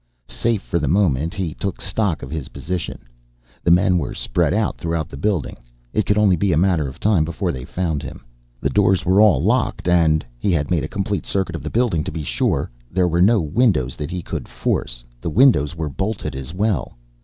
[0.27, 3.05] Safe for the moment, he took stock of his position.
[3.63, 5.57] The men were spread out through the building,
[5.93, 8.25] it could only be a matter of time before they found him.
[8.61, 12.03] The doors were all locked and he had made a complete circuit of the building
[12.05, 16.35] to be sure there were no windows that he could force the windows were bolted
[16.35, 16.97] as well.